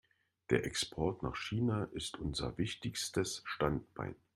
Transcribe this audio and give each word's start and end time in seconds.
Der 0.49 0.65
Export 0.65 1.21
nach 1.21 1.35
China 1.35 1.83
ist 1.91 2.17
unser 2.17 2.57
wichtigstes 2.57 3.43
Standbein. 3.45 4.15